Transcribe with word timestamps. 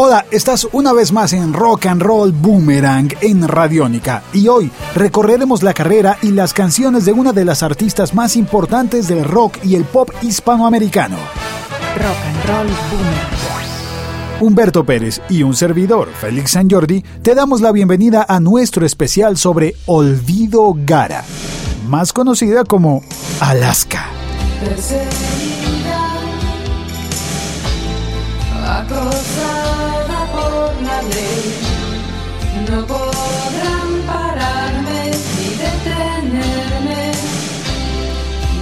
Hola, 0.00 0.26
estás 0.30 0.64
una 0.70 0.92
vez 0.92 1.10
más 1.10 1.32
en 1.32 1.52
Rock 1.52 1.86
and 1.86 2.00
Roll 2.00 2.30
Boomerang 2.30 3.12
en 3.20 3.48
Radiónica 3.48 4.22
y 4.32 4.46
hoy 4.46 4.70
recorreremos 4.94 5.64
la 5.64 5.74
carrera 5.74 6.18
y 6.22 6.30
las 6.30 6.54
canciones 6.54 7.04
de 7.04 7.10
una 7.10 7.32
de 7.32 7.44
las 7.44 7.64
artistas 7.64 8.14
más 8.14 8.36
importantes 8.36 9.08
del 9.08 9.24
rock 9.24 9.58
y 9.64 9.74
el 9.74 9.82
pop 9.82 10.08
hispanoamericano. 10.22 11.16
Rock 11.96 12.16
and 12.28 12.46
Roll 12.46 12.68
Boomerang. 12.92 14.40
Humberto 14.40 14.84
Pérez 14.84 15.20
y 15.28 15.42
un 15.42 15.56
servidor, 15.56 16.10
Félix 16.12 16.52
San 16.52 16.70
Jordi, 16.70 17.02
te 17.22 17.34
damos 17.34 17.60
la 17.60 17.72
bienvenida 17.72 18.24
a 18.28 18.38
nuestro 18.38 18.86
especial 18.86 19.36
sobre 19.36 19.74
Olvido 19.86 20.76
Gara, 20.76 21.24
más 21.88 22.12
conocida 22.12 22.62
como 22.62 23.02
Alaska. 23.40 24.06
perseguida, 24.60 26.12
acosada 28.64 29.58
No 30.98 32.84
podrán 32.84 34.02
pararme 34.04 35.12
ni 35.36 35.50
detenerme, 35.54 37.12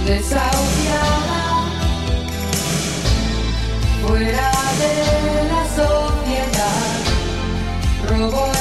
desahuciada, 0.05 1.41
fuera 4.05 4.51
de 4.81 4.95
la 5.51 5.63
sociedad. 5.75 6.97
Robo, 8.07 8.56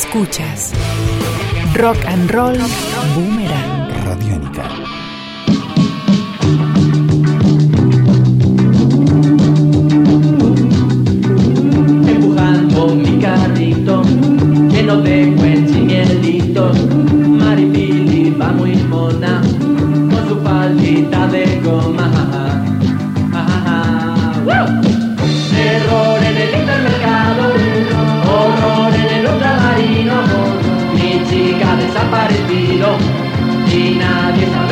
Escuchas 0.00 0.72
Rock 1.74 1.98
and 2.06 2.30
Roll 2.30 2.56
Boomerang. 3.14 3.90
Radiónica. 4.02 4.64
empujando 12.08 12.94
mi 12.94 13.18
carrito 13.20 14.02
lleno 14.70 15.02
de 15.02 15.39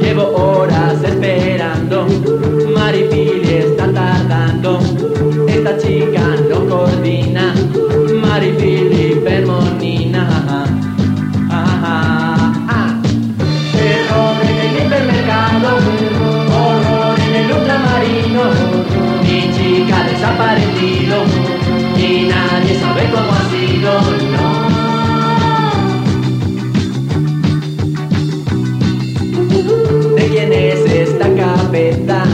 Llevo 0.00 0.34
horas 0.34 1.04
esperando, 1.04 2.06
Maripili 2.74 3.56
está 3.56 3.92
tardando, 3.92 4.78
esta 5.46 5.76
chica 5.76 6.22
no 6.48 6.66
coordina, 6.66 7.54
Maripili 8.18 9.20
fermonina. 9.22 10.26
Ah, 11.50 12.54
ah. 12.66 13.02
Terror 13.72 14.36
en 14.42 14.58
el 14.58 14.86
hipermercado, 14.86 15.70
horror 16.48 17.20
en 17.20 17.34
el 17.34 17.52
ultramarino, 17.52 18.44
mi 19.22 19.52
chica 19.52 20.02
desaparecido 20.04 21.63
y 21.98 22.28
nadie 22.28 22.78
sabe 22.80 23.02
cómo 23.10 23.32
ha 23.32 23.50
sido, 23.50 23.92
no. 24.32 24.48
¿De 30.16 30.24
quién 30.28 30.52
es 30.52 30.80
esta 30.90 31.26
cabeza, 31.34 32.24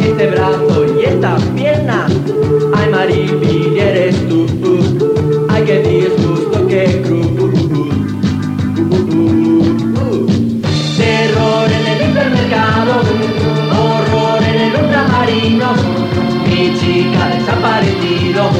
este 0.00 0.26
brazo 0.28 0.86
y 0.98 1.04
esta 1.04 1.36
pierna? 1.54 2.06
Ay, 2.74 2.90
Maripili, 2.90 3.78
eres 3.80 4.16
tú. 4.28 4.46
Ay, 5.48 5.62
qué 5.64 5.80
disgusto, 5.80 6.21
chica 16.82 17.28
desaparecido 17.28 18.50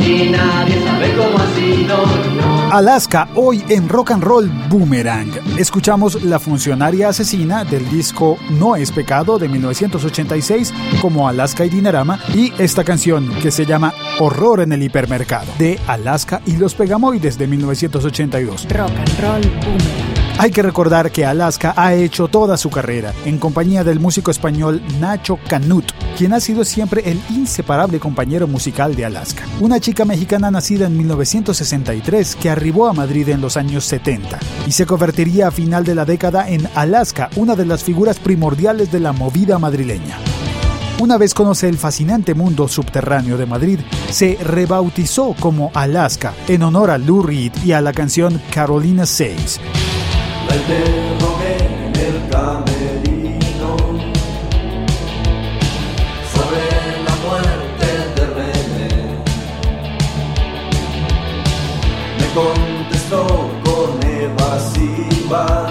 y 0.00 0.30
nadie 0.30 0.84
sabe 0.84 1.14
cómo 1.16 1.38
ha 1.38 1.46
sido. 1.54 2.72
Alaska, 2.72 3.28
hoy 3.34 3.62
en 3.68 3.88
Rock 3.88 4.10
and 4.10 4.24
Roll 4.24 4.50
Boomerang. 4.68 5.30
Escuchamos 5.58 6.22
La 6.24 6.38
funcionaria 6.38 7.10
asesina 7.10 7.64
del 7.64 7.88
disco 7.88 8.38
No 8.50 8.76
es 8.76 8.90
pecado 8.90 9.38
de 9.38 9.48
1986 9.48 10.72
como 11.00 11.28
Alaska 11.28 11.64
y 11.64 11.68
Dinarama 11.68 12.18
y 12.34 12.52
esta 12.58 12.82
canción 12.82 13.28
que 13.40 13.50
se 13.50 13.66
llama 13.66 13.92
Horror 14.18 14.60
en 14.60 14.72
el 14.72 14.82
hipermercado 14.82 15.52
de 15.58 15.78
Alaska 15.86 16.40
y 16.46 16.56
los 16.56 16.74
Pegamoides 16.74 17.38
de 17.38 17.46
1982. 17.46 18.66
Rock 18.70 18.90
and 18.90 19.20
Roll 19.20 19.50
Boomerang. 19.60 20.12
Hay 20.38 20.50
que 20.50 20.62
recordar 20.62 21.12
que 21.12 21.24
Alaska 21.24 21.74
ha 21.76 21.94
hecho 21.94 22.26
toda 22.26 22.56
su 22.56 22.70
carrera 22.70 23.12
en 23.24 23.38
compañía 23.38 23.84
del 23.84 24.00
músico 24.00 24.30
español 24.30 24.82
Nacho 24.98 25.38
Canut, 25.48 25.84
quien 26.16 26.32
ha 26.32 26.40
sido 26.40 26.64
siempre 26.64 27.02
el 27.10 27.20
inseparable 27.30 27.98
compañero 27.98 28.46
musical 28.46 28.94
de 28.94 29.04
Alaska. 29.04 29.44
Una 29.60 29.80
chica 29.80 30.04
mexicana 30.04 30.50
nacida 30.50 30.86
en 30.86 30.96
1963 30.96 32.36
que 32.36 32.50
arribó 32.50 32.88
a 32.88 32.92
Madrid 32.92 33.28
en 33.28 33.40
los 33.40 33.56
años 33.56 33.84
70 33.84 34.38
y 34.66 34.72
se 34.72 34.86
convertiría 34.86 35.48
a 35.48 35.50
final 35.50 35.84
de 35.84 35.94
la 35.94 36.04
década 36.04 36.48
en 36.48 36.68
Alaska, 36.74 37.30
una 37.36 37.56
de 37.56 37.66
las 37.66 37.82
figuras 37.82 38.18
primordiales 38.18 38.92
de 38.92 39.00
la 39.00 39.12
movida 39.12 39.58
madrileña. 39.58 40.18
Una 41.00 41.18
vez 41.18 41.34
conoce 41.34 41.68
el 41.68 41.78
fascinante 41.78 42.34
mundo 42.34 42.68
subterráneo 42.68 43.36
de 43.36 43.46
Madrid, 43.46 43.80
se 44.10 44.38
rebautizó 44.40 45.34
como 45.40 45.72
Alaska 45.74 46.34
en 46.46 46.62
honor 46.62 46.90
a 46.90 46.98
Lou 46.98 47.22
Reed 47.22 47.52
y 47.64 47.72
a 47.72 47.80
la 47.80 47.92
canción 47.92 48.40
Carolina 48.52 49.04
6. 49.04 49.60
Contestó 62.34 63.26
con 63.64 64.02
evasivas. 64.06 65.61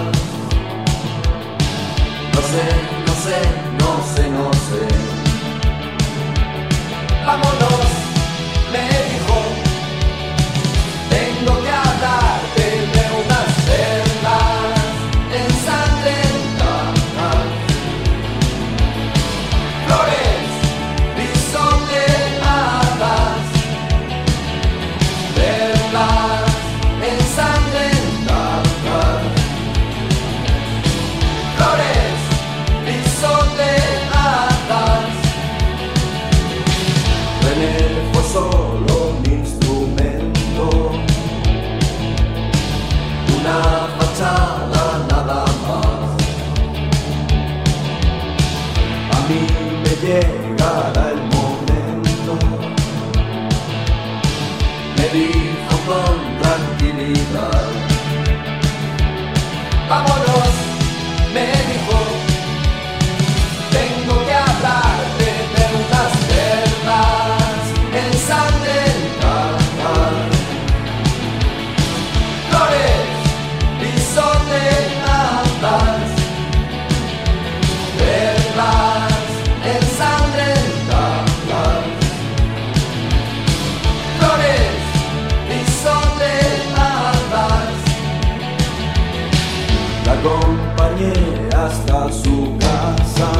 Hasta 91.54 92.12
su 92.12 92.56
casa. 92.58 93.30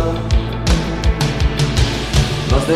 Nos 2.51 2.69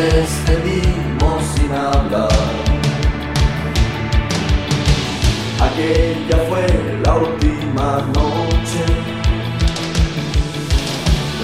Aquella 5.76 6.38
fue 6.48 6.66
la 7.04 7.16
última 7.16 7.98
noche. 8.14 8.82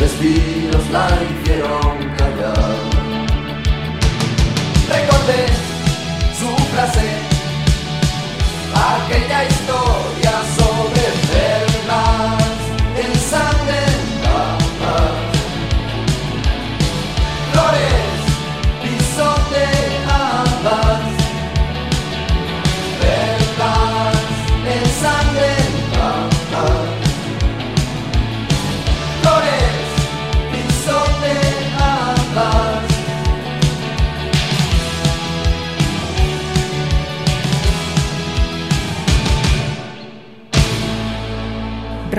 Respiros 0.00 0.90
la 0.90 1.06
hicieron 1.22 1.98
callar. 2.16 2.74
Recordé 4.88 5.48
su 6.38 6.48
frase, 6.72 7.08
aquella 8.74 9.44
historia 9.44 10.32
sobre 10.56 11.01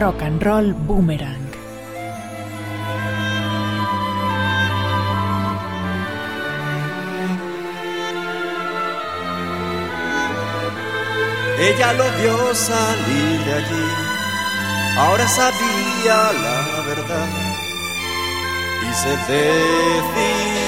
Rock 0.03 0.21
and 0.21 0.43
Roll 0.43 0.73
Boomerang. 0.73 1.47
Ella 11.57 11.93
lo 11.93 12.03
vio 12.19 12.35
salir 12.53 13.39
de 13.45 13.53
allí, 13.53 13.87
ahora 14.97 15.25
sabía 15.25 16.17
la 16.45 16.59
verdad 16.89 17.29
y 18.81 18.93
se 19.01 19.13
decidió. 19.31 20.63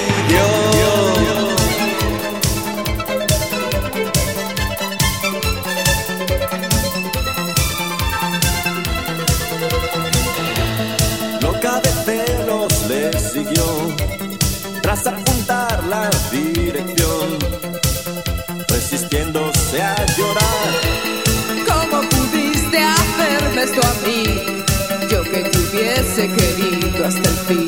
Querido 26.28 27.06
hasta 27.06 27.28
el 27.28 27.36
fin. 27.48 27.66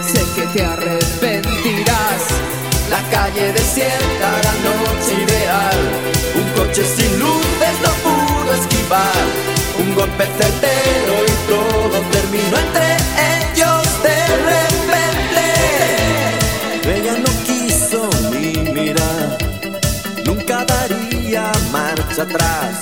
Sé 0.00 0.24
que 0.34 0.46
te 0.52 0.64
arrepentirás. 0.64 2.22
La 2.90 3.02
calle 3.10 3.52
desierta, 3.52 4.28
la 4.46 4.54
noche 4.68 5.14
ideal. 5.24 5.78
Un 6.34 6.48
coche 6.58 6.84
sin 6.84 7.18
luces 7.18 7.76
no 7.82 7.92
pudo 8.04 8.54
esquivar. 8.54 9.24
Un 9.78 9.94
golpe 9.94 10.24
certero 10.38 11.14
y 11.26 11.34
todo 11.48 12.00
terminó 12.12 12.56
entre 12.58 12.96
ellos 13.36 14.02
de 14.02 14.18
repente. 14.50 15.44
Ella 16.96 17.14
no 17.18 17.30
quiso 17.44 18.00
ni 18.30 18.48
mirar, 18.72 19.38
nunca 20.24 20.64
daría 20.64 21.52
marcha 21.70 22.22
atrás. 22.22 22.80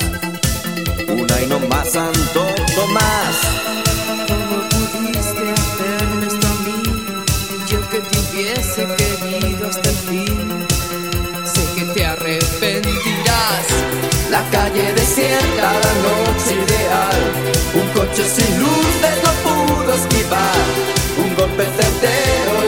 Una 1.09 1.41
y 1.43 1.47
no 1.47 1.59
más 1.61 1.91
Santo 1.91 2.47
Tomás. 2.77 3.74
La 14.35 14.43
calle 14.51 14.93
desierta, 14.95 15.73
la 15.85 15.95
noche 16.03 16.55
ideal. 16.55 17.21
Un 17.73 17.87
coche 17.91 18.25
sin 18.25 18.59
luces 18.59 19.17
no 19.23 19.33
pudo 19.45 19.95
esquivar. 19.95 20.65
Un 21.19 21.37
golpe 21.37 21.65
certero 21.79 22.64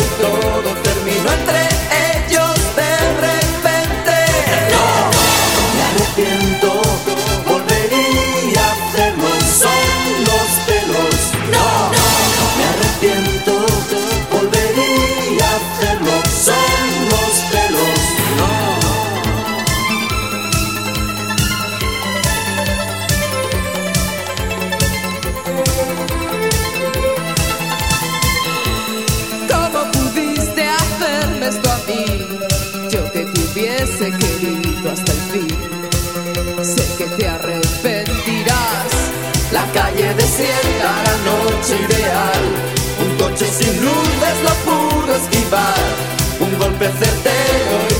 te 37.17 37.27
arrepentirás. 37.27 38.93
La 39.53 39.65
calle 39.73 40.15
desierta, 40.15 41.03
la 41.05 41.17
noche 41.31 41.77
ideal. 41.89 42.43
Un 43.01 43.17
coche 43.17 43.47
sin 43.47 43.75
luces 43.85 44.37
no 44.45 44.55
pudo 44.67 45.17
esquivar. 45.17 45.75
Un 46.41 46.59
golpe 46.59 46.87
certero 46.87 47.96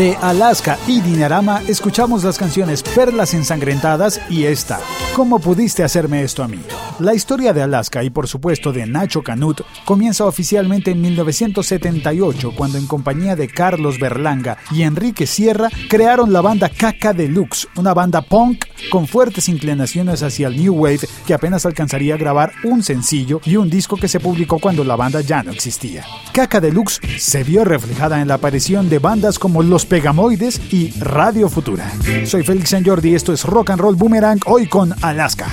De 0.00 0.16
Alaska 0.22 0.78
y 0.86 1.02
Dinarama 1.02 1.60
escuchamos 1.68 2.24
las 2.24 2.38
canciones 2.38 2.82
Perlas 2.82 3.34
ensangrentadas 3.34 4.18
y 4.30 4.46
esta, 4.46 4.80
¿Cómo 5.14 5.38
pudiste 5.38 5.84
hacerme 5.84 6.22
esto 6.22 6.42
a 6.42 6.48
mí? 6.48 6.62
La 7.00 7.14
historia 7.14 7.54
de 7.54 7.62
Alaska 7.62 8.04
y 8.04 8.10
por 8.10 8.28
supuesto 8.28 8.74
de 8.74 8.84
Nacho 8.84 9.22
Canut 9.22 9.62
comienza 9.86 10.26
oficialmente 10.26 10.90
en 10.90 11.00
1978 11.00 12.52
cuando 12.54 12.76
en 12.76 12.86
compañía 12.86 13.36
de 13.36 13.48
Carlos 13.48 13.98
Berlanga 13.98 14.58
y 14.70 14.82
Enrique 14.82 15.26
Sierra 15.26 15.70
crearon 15.88 16.30
la 16.30 16.42
banda 16.42 16.68
Caca 16.68 17.14
Deluxe, 17.14 17.68
una 17.76 17.94
banda 17.94 18.20
punk 18.20 18.66
con 18.90 19.06
fuertes 19.06 19.48
inclinaciones 19.48 20.22
hacia 20.22 20.48
el 20.48 20.62
new 20.62 20.74
wave 20.74 21.08
que 21.26 21.32
apenas 21.32 21.64
alcanzaría 21.64 22.16
a 22.16 22.18
grabar 22.18 22.52
un 22.64 22.82
sencillo 22.82 23.40
y 23.46 23.56
un 23.56 23.70
disco 23.70 23.96
que 23.96 24.08
se 24.08 24.20
publicó 24.20 24.58
cuando 24.58 24.84
la 24.84 24.96
banda 24.96 25.22
ya 25.22 25.42
no 25.42 25.52
existía. 25.52 26.04
Caca 26.34 26.60
Deluxe 26.60 27.00
se 27.18 27.44
vio 27.44 27.64
reflejada 27.64 28.20
en 28.20 28.28
la 28.28 28.34
aparición 28.34 28.90
de 28.90 28.98
bandas 28.98 29.38
como 29.38 29.62
Los 29.62 29.86
Pegamoides 29.86 30.60
y 30.70 30.90
Radio 31.00 31.48
Futura. 31.48 31.90
Soy 32.26 32.42
Félix 32.42 32.68
San 32.68 32.84
Jordi, 32.84 33.14
esto 33.14 33.32
es 33.32 33.46
Rock 33.46 33.70
and 33.70 33.80
Roll 33.80 33.96
Boomerang, 33.96 34.40
hoy 34.44 34.66
con 34.66 34.94
Alaska. 35.02 35.48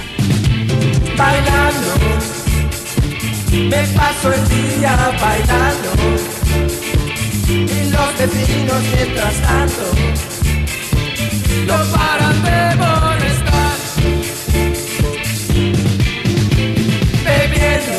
Bailando. 1.18 1.94
Me 3.52 3.82
paso 3.98 4.34
el 4.34 4.44
día 4.50 4.94
bailando. 5.22 5.90
Y 7.50 7.90
los 7.90 8.10
vecinos 8.18 8.82
mientras 8.94 9.36
tanto 9.42 9.86
no 11.68 11.78
paran 11.94 12.38
de 12.48 12.60
molestar. 12.84 13.78
Bebiendo. 17.26 17.98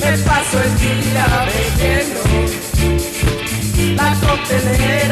Me 0.00 0.12
paso 0.18 0.56
el 0.66 0.72
día 0.84 1.26
bebiendo. 1.50 2.22
La 3.96 4.10
coctelera 4.20 5.05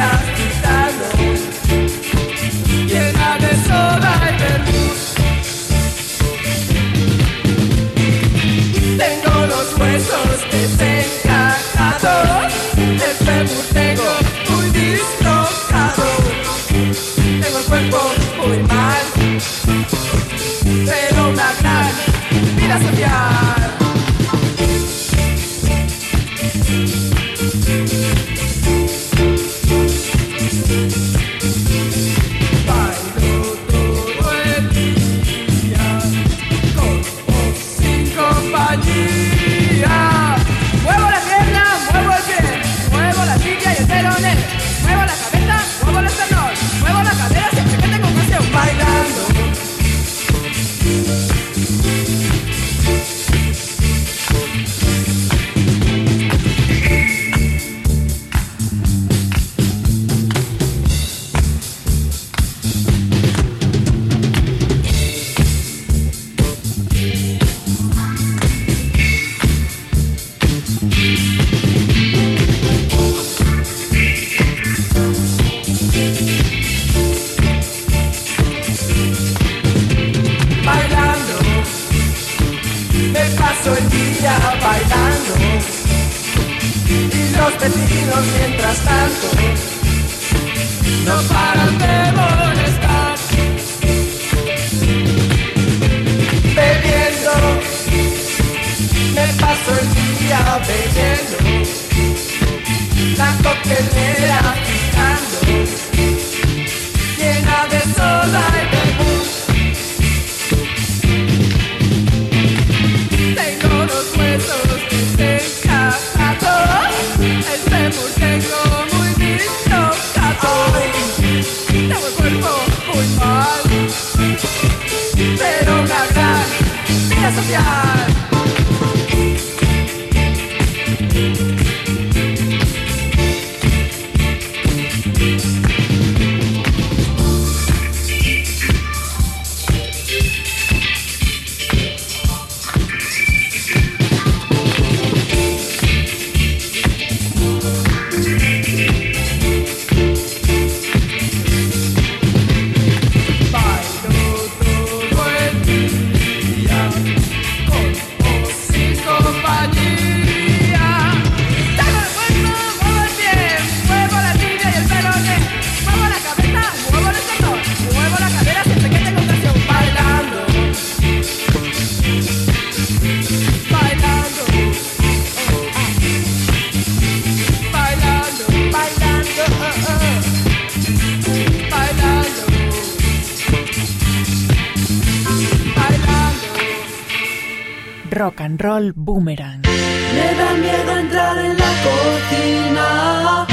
Rock 188.14 188.42
and 188.42 188.60
Roll 188.62 188.92
Boomerang. 188.94 189.62
Me 189.62 190.28
da 190.38 190.50
miedo 190.54 190.98
entrar 190.98 191.36
en 191.36 191.58
la 191.58 191.72
cocina, 191.86 193.46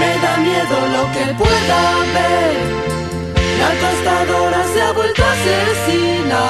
me 0.00 0.10
da 0.24 0.32
miedo 0.38 0.76
lo 0.96 1.02
que 1.12 1.24
pueda 1.36 1.80
ver. 2.16 2.54
La 3.60 3.70
tostadora 3.82 4.60
se 4.72 4.80
ha 4.80 4.92
vuelto 4.92 5.22
asesina, 5.22 6.40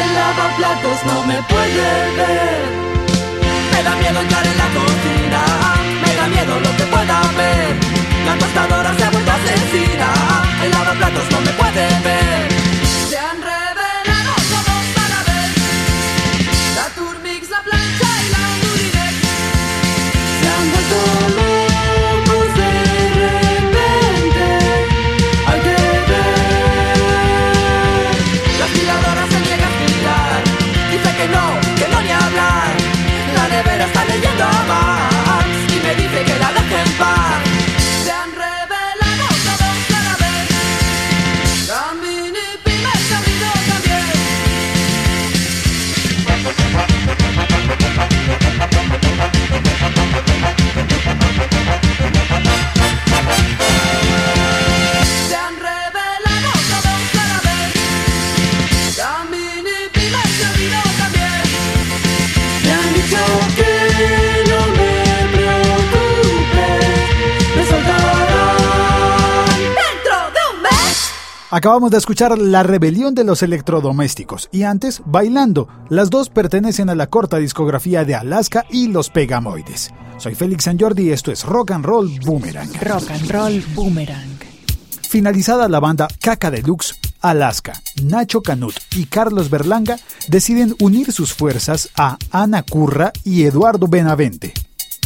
el 0.00 0.08
lavaplatos 0.16 0.98
no 1.04 1.18
me 1.28 1.38
puede 1.52 1.88
ver. 2.16 2.64
Me 3.72 3.82
da 3.82 3.94
miedo 3.96 4.20
entrar 4.20 4.46
en 4.46 4.56
la 4.56 4.68
cocina, 4.80 5.40
me 6.02 6.10
da 6.16 6.26
miedo 6.28 6.54
lo 6.60 6.70
que 6.78 6.84
pueda 6.94 7.20
ver. 7.36 7.76
La 8.24 8.34
tostadora 8.38 8.94
se 8.96 9.04
ha 9.04 9.10
vuelto 9.10 9.30
asesina, 9.38 10.08
el 10.64 10.70
lavaplatos 10.70 11.30
no 11.30 11.40
me 11.42 11.52
puede 11.60 11.86
ver. 12.08 12.59
Acabamos 71.52 71.90
de 71.90 71.98
escuchar 71.98 72.38
La 72.38 72.62
rebelión 72.62 73.12
de 73.16 73.24
los 73.24 73.42
electrodomésticos 73.42 74.48
y 74.52 74.62
antes 74.62 75.02
Bailando. 75.04 75.66
Las 75.88 76.08
dos 76.08 76.28
pertenecen 76.28 76.88
a 76.90 76.94
la 76.94 77.08
corta 77.08 77.38
discografía 77.38 78.04
de 78.04 78.14
Alaska 78.14 78.66
y 78.70 78.86
Los 78.86 79.10
Pegamoides. 79.10 79.90
Soy 80.18 80.36
Félix 80.36 80.64
San 80.64 80.78
Jordi 80.78 81.08
y 81.08 81.10
esto 81.10 81.32
es 81.32 81.44
Rock 81.44 81.72
and 81.72 81.84
Roll 81.84 82.20
Boomerang. 82.24 82.72
Rock 82.82 83.10
and 83.10 83.28
Roll 83.28 83.64
Boomerang. 83.74 84.38
Finalizada 85.02 85.68
la 85.68 85.80
banda 85.80 86.06
Caca 86.20 86.52
Deluxe, 86.52 86.94
Alaska, 87.20 87.72
Nacho 88.04 88.42
Canut 88.42 88.76
y 88.94 89.06
Carlos 89.06 89.50
Berlanga 89.50 89.98
deciden 90.28 90.76
unir 90.78 91.10
sus 91.10 91.34
fuerzas 91.34 91.88
a 91.96 92.16
Ana 92.30 92.62
Curra 92.62 93.12
y 93.24 93.42
Eduardo 93.42 93.88
Benavente. 93.88 94.54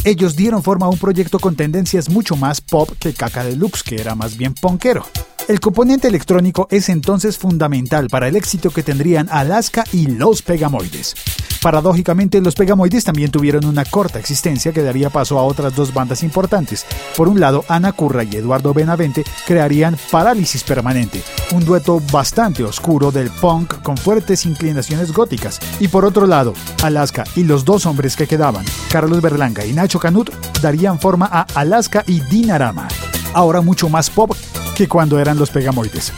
Ellos 0.03 0.35
dieron 0.35 0.61
forma 0.61 0.85
a 0.85 0.89
un 0.89 0.99
proyecto 0.99 1.39
con 1.39 1.55
tendencias 1.55 2.07
mucho 2.07 2.35
más 2.35 2.61
pop 2.61 2.91
que 2.99 3.13
Caca 3.15 3.43
Deluxe, 3.43 3.81
que 3.81 3.95
era 3.95 4.13
más 4.13 4.37
bien 4.37 4.53
punkero. 4.53 5.07
El 5.47 5.59
componente 5.59 6.07
electrónico 6.07 6.67
es 6.71 6.89
entonces 6.89 7.37
fundamental 7.37 8.07
para 8.09 8.27
el 8.27 8.35
éxito 8.35 8.71
que 8.71 8.81
tendrían 8.81 9.29
Alaska 9.29 9.83
y 9.91 10.07
los 10.07 10.41
Pegamoides. 10.41 11.13
Paradójicamente, 11.61 12.41
los 12.41 12.55
Pegamoides 12.55 13.03
también 13.03 13.29
tuvieron 13.29 13.65
una 13.65 13.85
corta 13.85 14.17
existencia 14.17 14.71
que 14.71 14.81
daría 14.81 15.11
paso 15.11 15.37
a 15.37 15.43
otras 15.43 15.75
dos 15.75 15.93
bandas 15.93 16.23
importantes. 16.23 16.87
Por 17.15 17.27
un 17.27 17.39
lado, 17.39 17.63
Ana 17.67 17.91
Curra 17.91 18.23
y 18.23 18.35
Eduardo 18.35 18.73
Benavente 18.73 19.23
crearían 19.45 19.97
Parálisis 20.09 20.63
Permanente, 20.63 21.21
un 21.51 21.63
dueto 21.63 22.01
bastante 22.11 22.63
oscuro 22.63 23.11
del 23.11 23.29
punk 23.29 23.83
con 23.83 23.97
fuertes 23.97 24.47
inclinaciones 24.47 25.13
góticas. 25.13 25.59
Y 25.79 25.89
por 25.89 26.05
otro 26.05 26.25
lado, 26.25 26.55
Alaska 26.81 27.23
y 27.35 27.43
los 27.43 27.65
dos 27.65 27.85
hombres 27.85 28.15
que 28.15 28.27
quedaban, 28.27 28.65
Carlos 28.91 29.21
Berlanga 29.21 29.63
y 29.63 29.73
Nacho 29.73 29.99
Canut, 29.99 30.31
darían 30.59 30.99
forma 30.99 31.29
a 31.31 31.45
Alaska 31.53 32.03
y 32.07 32.21
Dinarama. 32.21 32.87
Ahora 33.35 33.59
mucho 33.59 33.89
más 33.89 34.09
pop 34.09 34.31
que 34.77 34.87
cuando 34.87 35.19
eran 35.19 35.37
los 35.37 35.49
Pegamoides. 35.49 36.13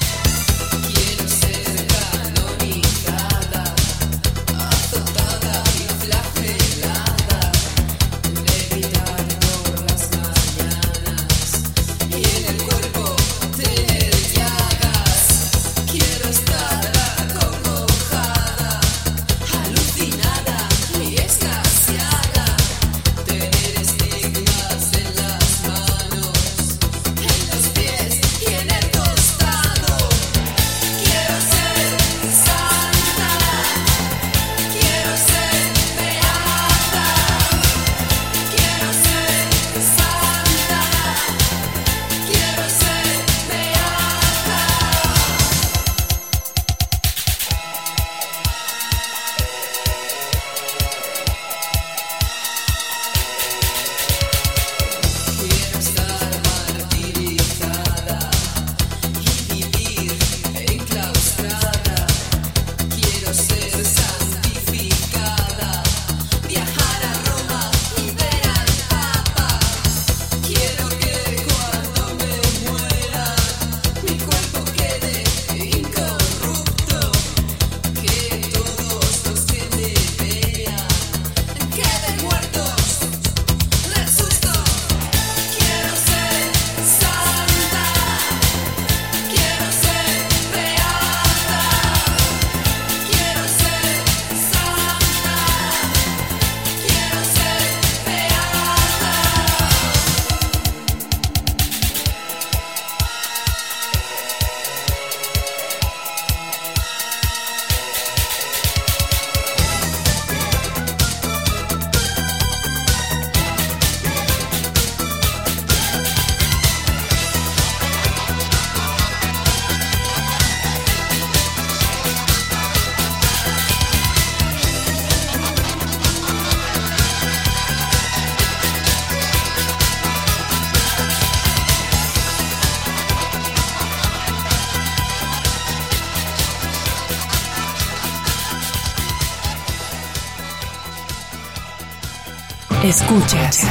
Escuchas. 143.08 143.66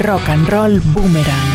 Rock 0.00 0.28
and 0.28 0.48
Roll 0.48 0.80
Boomerang. 0.80 1.47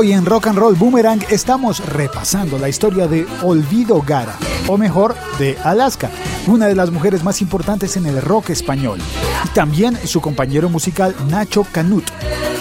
Hoy 0.00 0.14
en 0.14 0.24
Rock 0.24 0.46
and 0.46 0.56
Roll 0.58 0.76
Boomerang 0.76 1.22
estamos 1.28 1.86
repasando 1.86 2.58
la 2.58 2.70
historia 2.70 3.06
de 3.06 3.26
Olvido 3.42 4.00
Gara, 4.00 4.34
o 4.66 4.78
mejor, 4.78 5.14
de 5.38 5.58
Alaska, 5.62 6.08
una 6.46 6.68
de 6.68 6.74
las 6.74 6.90
mujeres 6.90 7.22
más 7.22 7.42
importantes 7.42 7.98
en 7.98 8.06
el 8.06 8.22
rock 8.22 8.48
español, 8.48 8.98
y 9.44 9.48
también 9.50 9.98
su 10.06 10.22
compañero 10.22 10.70
musical 10.70 11.14
Nacho 11.28 11.66
Canut. 11.70 12.04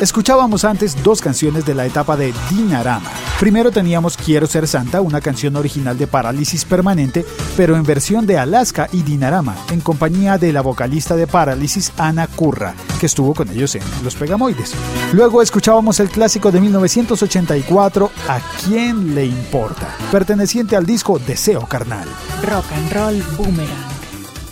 Escuchábamos 0.01 0.65
antes 0.65 1.01
dos 1.01 1.21
canciones 1.21 1.65
de 1.65 1.75
la 1.75 1.85
etapa 1.85 2.17
de 2.17 2.33
Dinarama. 2.49 3.09
Primero 3.39 3.71
teníamos 3.71 4.17
Quiero 4.17 4.47
ser 4.47 4.67
santa, 4.67 4.99
una 4.99 5.21
canción 5.21 5.55
original 5.55 5.97
de 5.97 6.07
Parálisis 6.07 6.65
Permanente, 6.65 7.25
pero 7.55 7.77
en 7.77 7.83
versión 7.83 8.27
de 8.27 8.37
Alaska 8.37 8.89
y 8.91 9.01
Dinarama, 9.01 9.55
en 9.71 9.79
compañía 9.79 10.37
de 10.37 10.51
la 10.51 10.59
vocalista 10.59 11.15
de 11.15 11.25
Parálisis, 11.25 11.93
Ana 11.97 12.27
Curra, 12.27 12.73
que 12.99 13.05
estuvo 13.05 13.33
con 13.33 13.47
ellos 13.49 13.75
en 13.75 13.83
Los 14.03 14.15
Pegamoides. 14.15 14.73
Luego 15.13 15.41
escuchábamos 15.41 16.01
el 16.01 16.09
clásico 16.09 16.51
de 16.51 16.59
1984, 16.59 18.11
¿A 18.27 18.39
quién 18.65 19.15
le 19.15 19.25
importa? 19.25 19.87
perteneciente 20.11 20.75
al 20.75 20.85
disco 20.85 21.17
Deseo 21.17 21.61
Carnal. 21.65 22.09
Rock 22.43 22.65
and 22.73 22.91
Roll 22.91 23.23
Boomerang. 23.37 23.88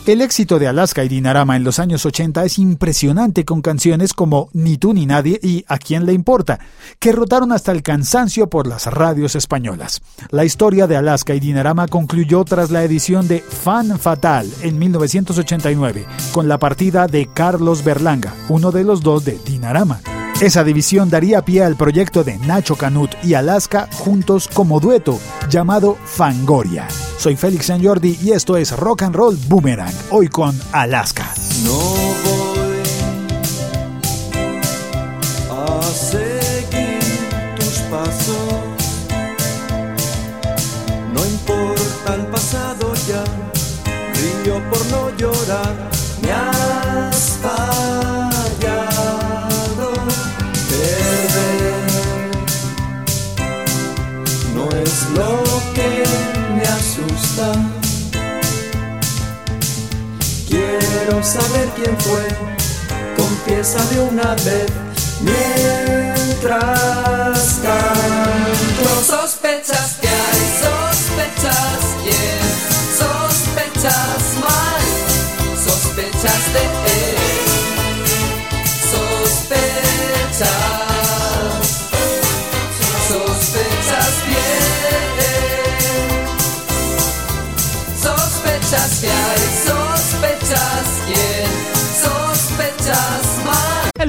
El 0.08 0.22
éxito 0.22 0.58
de 0.58 0.70
Alaska 0.70 1.04
y 1.04 1.10
Dinarama 1.10 1.58
en 1.58 1.66
los 1.66 1.80
años 1.80 2.06
80 2.06 2.46
es 2.46 2.60
impresionante 2.60 3.44
con 3.44 3.62
canciones 3.62 4.14
como 4.14 4.48
Ni 4.54 4.78
tú 4.78 4.94
ni 4.94 5.06
nadie 5.06 5.38
y 5.44 5.66
A 5.68 5.78
quién 5.78 6.06
le 6.06 6.14
importa, 6.14 6.60
que 6.98 7.12
rotaron 7.12 7.52
hasta 7.52 7.74
el 7.74 7.84
cansancio 7.84 8.50
por 8.50 8.68
las 8.68 8.86
radios 8.86 9.36
españolas. 9.36 10.02
La 10.30 10.46
historia 10.46 10.88
de 10.88 10.96
Alaska 10.96 11.36
y 11.36 11.42
Dinarama 11.42 11.90
concluyó 11.90 12.46
tras 12.46 12.72
la 12.72 12.86
edición 12.86 13.28
de 13.28 13.42
Fan 13.42 14.00
Fatal 14.00 14.50
en 14.62 14.80
1989, 14.80 16.06
con 16.32 16.48
la 16.48 16.58
partida 16.58 17.08
de 17.08 17.28
Carlos 17.34 17.84
Berlanga, 17.84 18.34
uno 18.48 18.72
de 18.72 18.86
los 18.86 19.02
dos 19.02 19.26
de 19.26 19.38
Dinarama. 19.46 20.00
Esa 20.40 20.64
división 20.64 21.10
daría 21.10 21.42
pie 21.42 21.64
al 21.64 21.76
proyecto 21.76 22.24
de 22.24 22.38
Nacho 22.38 22.76
Canut 22.76 23.10
y 23.24 23.34
Alaska 23.34 23.90
juntos 23.92 24.48
como 24.48 24.80
dueto, 24.80 25.20
llamado 25.50 25.98
Fangoria. 26.06 26.88
Soy 27.18 27.36
Félix 27.36 27.66
San 27.66 27.84
Jordi 27.84 28.20
y 28.22 28.34
esto 28.34 28.56
es 28.56 28.72
Rock 28.78 29.02
and 29.02 29.16
Roll 29.16 29.36
Boomerang, 29.48 29.94
hoy 30.12 30.28
con 30.28 30.56
Alaska. 30.74 31.34
No 31.64 32.07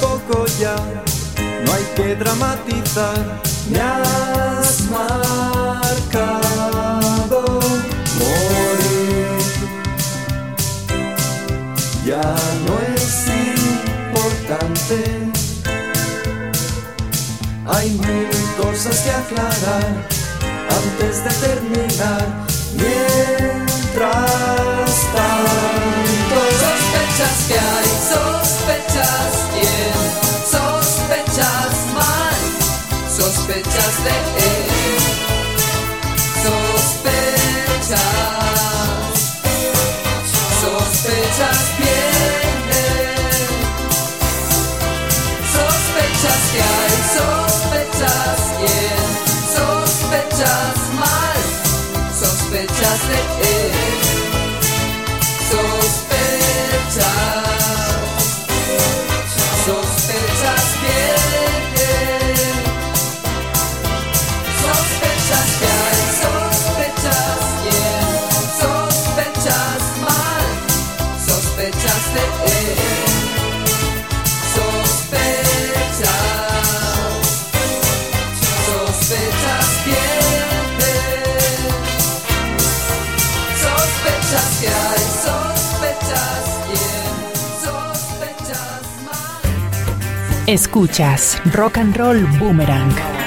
poco 0.00 0.46
ya, 0.58 0.76
no 1.64 1.72
hay 1.72 1.84
que 1.94 2.14
dramatizar. 2.16 3.40
Me 3.70 3.80
has 3.80 4.82
marcado 4.90 6.40
morir. 8.18 9.38
Ya 12.04 12.28
no 12.66 12.74
es 12.94 13.28
importante. 14.08 14.98
Hay 17.66 17.90
mil 17.90 18.30
cosas 18.56 18.96
que 19.00 19.10
aclarar 19.10 19.90
antes 20.78 21.14
de 21.24 21.30
terminar. 21.46 22.26
Mientras 22.74 24.18
tanto, 25.14 26.07
Sospechas 27.18 27.46
que 27.48 27.54
hay, 27.58 27.88
sospechas 28.14 29.32
bien, 29.52 29.98
sospechas 30.48 31.74
mal, 31.92 32.42
sospechas 33.10 33.94
de 34.04 34.14
él, 34.38 35.02
sospechas, 36.44 37.98
sospechas 40.60 41.60
bien, 41.80 42.54
sospechas 45.56 46.42
que 46.52 46.60
hay, 46.62 46.94
sospechas 47.18 48.38
bien, 48.60 49.06
sospechas 49.56 50.78
mal, 50.94 51.40
sospechas 52.16 53.00
de 53.08 53.18
él. 53.48 53.87
Escuchas 90.48 91.36
Rock 91.52 91.76
and 91.76 91.94
Roll 91.94 92.26
Boomerang. 92.38 93.17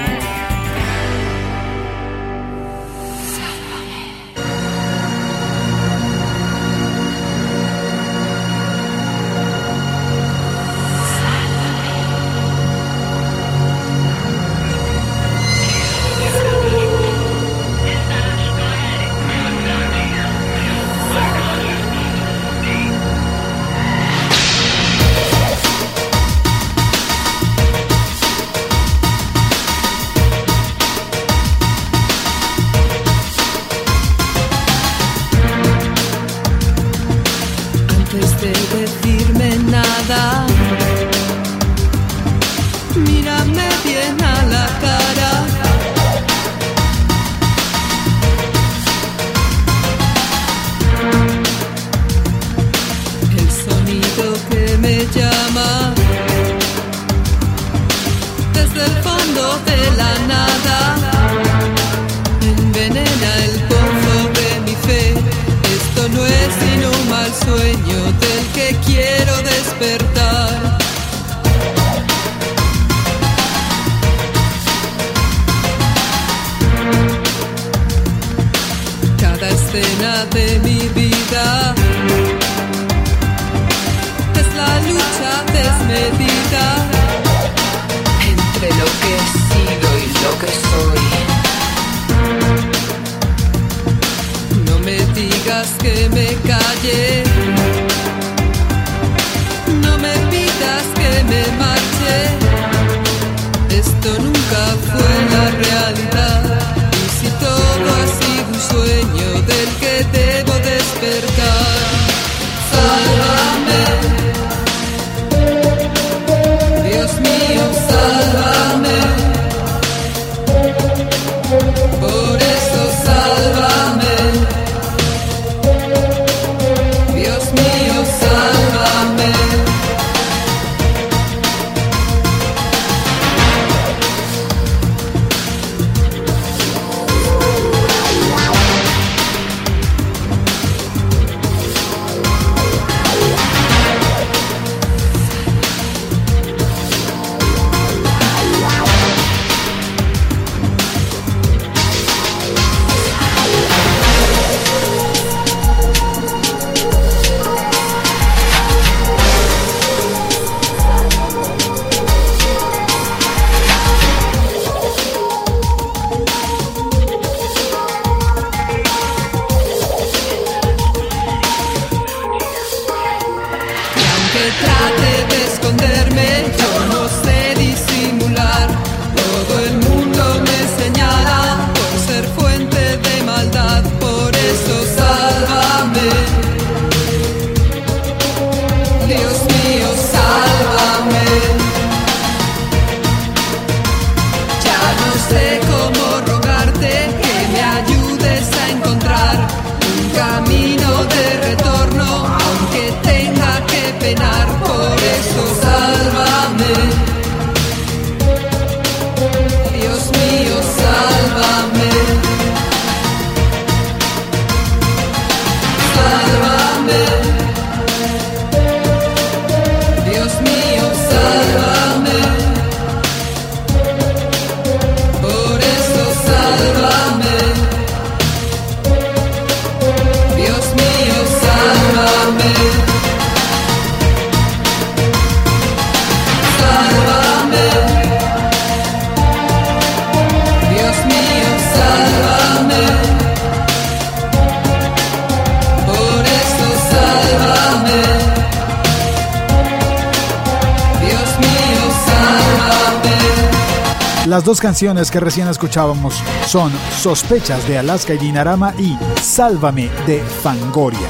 Las 254.41 254.47
dos 254.47 254.59
canciones 254.59 255.11
que 255.11 255.19
recién 255.19 255.47
escuchábamos 255.47 256.15
son 256.47 256.71
Sospechas 256.97 257.67
de 257.67 257.77
Alaska 257.77 258.15
y 258.15 258.17
Dinarama 258.17 258.73
y 258.75 258.97
Sálvame 259.21 259.91
de 260.07 260.19
Fangoria, 260.19 261.07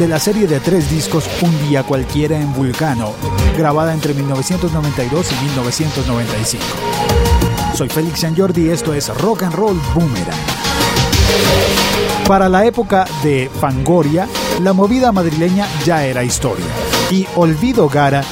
de 0.00 0.08
la 0.08 0.18
serie 0.18 0.48
de 0.48 0.58
tres 0.58 0.90
discos 0.90 1.30
Un 1.42 1.68
día 1.68 1.84
cualquiera 1.84 2.36
en 2.36 2.52
Vulcano, 2.52 3.12
grabada 3.56 3.94
entre 3.94 4.14
1992 4.14 5.30
y 5.30 5.44
1995. 5.44 6.64
Soy 7.76 7.88
Félix 7.88 8.18
San 8.18 8.36
Jordi 8.36 8.66
y 8.66 8.70
esto 8.70 8.92
es 8.92 9.16
Rock 9.16 9.44
and 9.44 9.54
Roll 9.54 9.80
Boomerang. 9.94 10.40
Para 12.26 12.48
la 12.48 12.66
época 12.66 13.04
de 13.22 13.48
Fangoria, 13.60 14.26
la 14.60 14.72
movida 14.72 15.12
madrileña 15.12 15.68
ya 15.84 16.04
era 16.04 16.24
historia 16.24 16.66
y 17.12 17.28
Olvido 17.36 17.88
Gara 17.88 18.24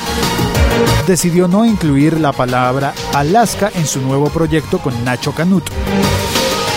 decidió 1.07 1.49
no 1.49 1.65
incluir 1.65 2.19
la 2.21 2.33
palabra 2.33 2.95
Alaska 3.15 3.71
en 3.75 3.87
su 3.87 4.01
nuevo 4.01 4.29
proyecto 4.31 4.79
con 4.79 5.05
Nacho 5.05 5.33
Canut. 5.33 5.65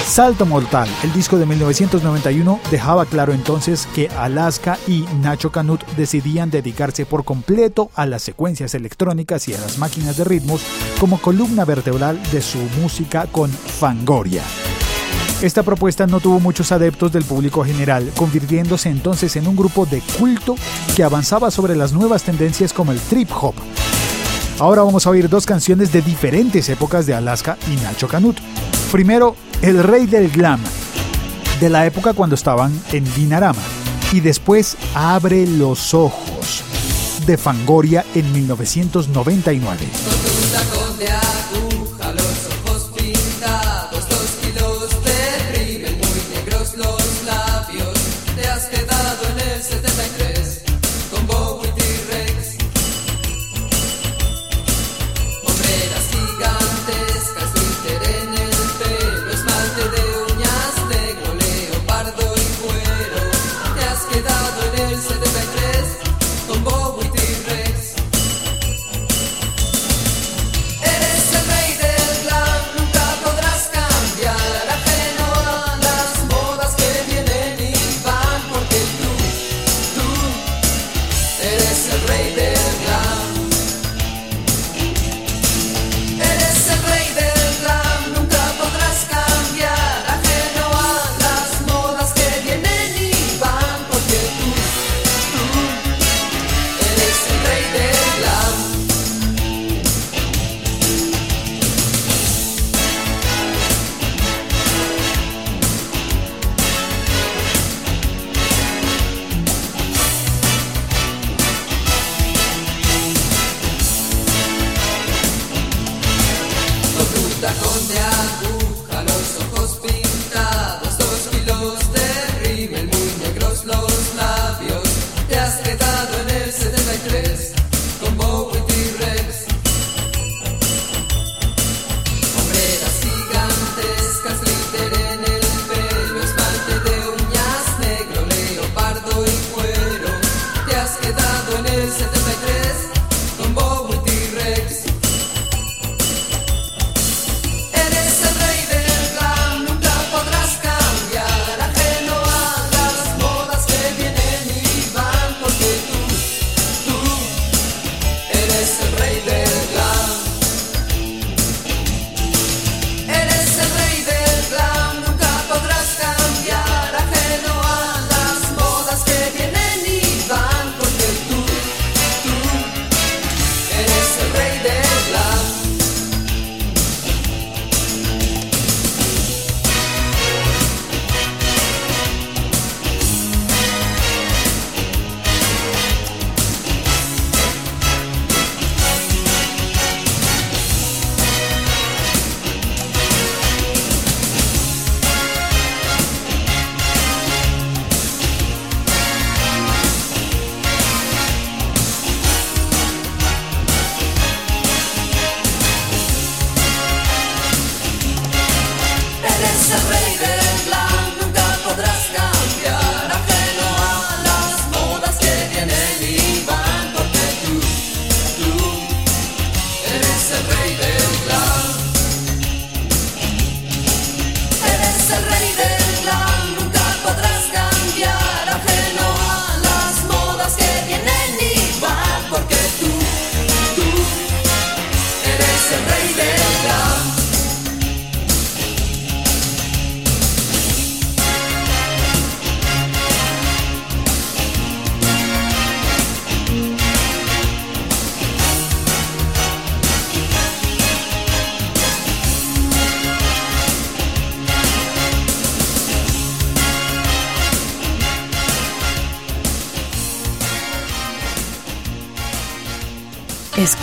Salto 0.05 0.45
Mortal, 0.45 0.87
el 1.03 1.13
disco 1.13 1.37
de 1.37 1.45
1991, 1.45 2.59
dejaba 2.69 3.05
claro 3.05 3.33
entonces 3.33 3.87
que 3.95 4.09
Alaska 4.09 4.77
y 4.87 5.05
Nacho 5.21 5.51
Canut 5.51 5.83
decidían 5.97 6.51
dedicarse 6.51 7.05
por 7.05 7.23
completo 7.23 7.89
a 7.95 8.05
las 8.05 8.21
secuencias 8.21 8.75
electrónicas 8.75 9.47
y 9.47 9.53
a 9.53 9.59
las 9.59 9.77
máquinas 9.77 10.17
de 10.17 10.23
ritmos 10.25 10.61
como 10.99 11.19
columna 11.19 11.65
vertebral 11.65 12.21
de 12.31 12.41
su 12.41 12.59
música 12.81 13.27
con 13.31 13.49
Fangoria. 13.49 14.43
Esta 15.41 15.63
propuesta 15.63 16.07
no 16.07 16.19
tuvo 16.19 16.39
muchos 16.39 16.71
adeptos 16.71 17.11
del 17.11 17.23
público 17.23 17.65
general, 17.65 18.11
convirtiéndose 18.15 18.89
entonces 18.89 19.35
en 19.35 19.47
un 19.47 19.55
grupo 19.55 19.85
de 19.85 20.01
culto 20.17 20.55
que 20.95 21.03
avanzaba 21.03 21.51
sobre 21.51 21.75
las 21.75 21.91
nuevas 21.91 22.23
tendencias 22.23 22.71
como 22.71 22.91
el 22.91 22.99
trip 22.99 23.29
hop. 23.41 23.55
Ahora 24.59 24.83
vamos 24.83 25.07
a 25.07 25.09
oír 25.09 25.29
dos 25.29 25.45
canciones 25.45 25.91
de 25.91 26.01
diferentes 26.01 26.69
épocas 26.69 27.05
de 27.05 27.13
Alaska 27.13 27.57
y 27.71 27.75
Nacho 27.77 28.07
Canut. 28.07 28.37
Primero, 28.91 29.35
El 29.61 29.83
Rey 29.83 30.05
del 30.05 30.29
Glam, 30.29 30.61
de 31.59 31.69
la 31.69 31.85
época 31.85 32.13
cuando 32.13 32.35
estaban 32.35 32.71
en 32.91 33.03
Dinarama. 33.15 33.61
Y 34.11 34.19
después, 34.19 34.77
Abre 34.93 35.47
los 35.47 35.93
Ojos, 35.95 36.63
de 37.25 37.37
Fangoria 37.37 38.05
en 38.13 38.31
1999. 38.31 39.87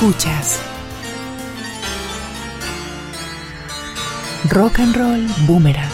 escuchas 0.01 0.59
Rock 4.51 4.79
and 4.79 4.97
Roll 4.97 5.27
Boomerang. 5.47 5.90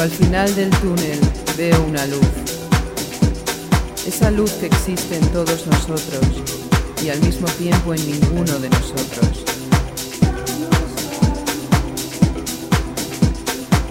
Pero 0.00 0.12
al 0.12 0.18
final 0.18 0.54
del 0.54 0.70
túnel 0.70 1.20
veo 1.58 1.84
una 1.84 2.06
luz. 2.06 2.26
Esa 4.06 4.30
luz 4.30 4.52
que 4.52 4.64
existe 4.64 5.16
en 5.16 5.26
todos 5.28 5.66
nosotros 5.66 6.24
y 7.04 7.10
al 7.10 7.20
mismo 7.20 7.46
tiempo 7.58 7.92
en 7.92 8.06
ninguno 8.06 8.58
de 8.60 8.70
nosotros. 8.70 9.44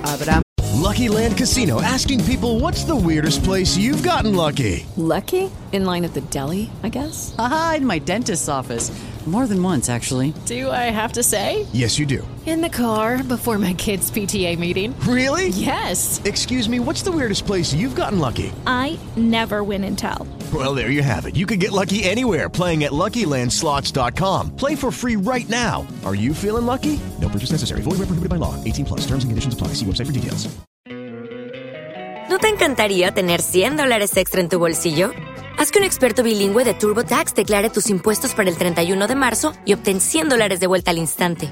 Abramos. 0.02 0.42
Lucky 0.74 1.10
Land 1.10 1.38
Casino 1.38 1.80
asking 1.80 2.24
people 2.24 2.60
what's 2.60 2.86
the 2.86 2.96
weirdest 2.96 3.44
place 3.44 3.78
you've 3.78 4.02
gotten 4.02 4.36
lucky? 4.36 4.88
Lucky? 4.98 5.52
In 5.74 5.86
line 5.86 6.04
at 6.06 6.16
the 6.16 6.22
deli, 6.32 6.72
I 6.82 6.90
guess? 6.90 7.36
Aha, 7.38 7.76
in 7.78 7.86
my 7.86 8.00
dentist's 8.00 8.50
office. 8.50 8.92
More 9.28 9.46
than 9.46 9.62
once, 9.62 9.90
actually. 9.90 10.34
Do 10.48 10.72
I 10.72 10.90
have 10.90 11.14
to 11.14 11.22
say? 11.22 11.68
Yes, 11.72 12.00
you 12.00 12.08
do. 12.08 12.28
In 12.50 12.62
the 12.62 12.70
car 12.70 13.22
before 13.22 13.60
my 13.60 13.76
kids' 13.76 14.10
PTA 14.10 14.58
meeting. 14.58 15.00
Really? 15.02 15.50
Yes. 15.50 16.20
Excuse 16.26 16.68
me, 16.68 16.80
what's 16.80 17.04
the 17.04 17.12
weirdest 17.12 17.46
place 17.46 17.76
you've 17.76 17.94
gotten 17.94 18.18
lucky? 18.18 18.52
I 18.66 18.98
never 19.16 19.64
win 19.64 19.84
and 19.84 19.96
tell. 19.96 20.26
Well, 20.52 20.74
there 20.74 20.90
you 20.90 21.04
have 21.04 21.28
it. 21.28 21.36
You 21.36 21.46
can 21.46 21.60
get 21.60 21.72
lucky 21.72 22.04
anywhere 22.04 22.50
playing 22.50 22.86
at 22.86 22.92
LuckyLandSlots.com. 22.92 24.56
Play 24.56 24.74
for 24.74 24.90
free 24.90 25.16
right 25.16 25.48
now. 25.48 25.86
Are 26.04 26.16
you 26.16 26.34
feeling 26.34 26.66
lucky? 26.66 27.00
No 27.22 27.30
purchase 27.30 27.52
necessary. 27.52 27.82
Void 27.82 28.00
where 28.00 28.10
prohibited 28.10 28.30
by 28.30 28.38
law. 28.38 28.56
18 28.64 28.84
plus. 28.86 29.02
Terms 29.02 29.24
and 29.24 29.30
conditions 29.30 29.54
apply. 29.54 29.76
See 29.76 29.86
website 29.86 30.08
for 30.08 30.14
details. 30.14 30.50
¿No 32.30 32.40
te 32.40 32.48
encantaría 32.48 33.12
tener 33.12 33.44
100 33.44 33.78
dólares 33.78 34.18
extra 34.18 34.42
en 34.42 34.50
tu 34.50 34.58
bolsillo? 34.58 35.12
Haz 35.60 35.70
que 35.72 35.78
un 35.78 35.86
experto 35.86 36.24
bilingüe 36.24 36.64
de 36.64 36.74
TurboTax 36.74 37.36
declare 37.36 37.70
tus 37.70 37.92
impuestos 37.92 38.34
para 38.34 38.50
el 38.50 38.58
31 38.58 39.08
de 39.08 39.16
marzo 39.16 39.54
y 39.66 39.74
obtén 39.74 40.02
100 40.02 40.30
dólares 40.30 40.60
de 40.60 40.66
vuelta 40.66 40.90
al 40.90 40.98
instante. 40.98 41.52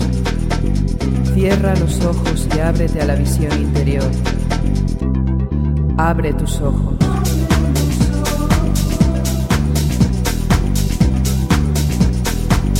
Cierra 1.33 1.75
los 1.75 1.99
ojos 2.01 2.47
y 2.55 2.59
ábrete 2.59 3.01
a 3.01 3.05
la 3.05 3.15
visión 3.15 3.51
interior. 3.59 4.11
Abre 5.97 6.33
tus 6.33 6.59
ojos. 6.59 6.95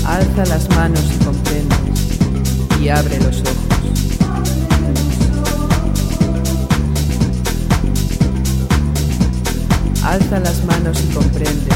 Alza 0.06 0.46
las 0.46 0.70
manos 0.76 1.04
y 1.16 1.24
comprendes 1.24 1.80
y 2.82 2.90
abre 2.90 3.20
los 3.20 3.42
ojos. 3.42 3.62
Alza 10.04 10.40
las 10.40 10.66
manos 10.66 11.02
y 11.02 11.14
comprendes 11.14 11.76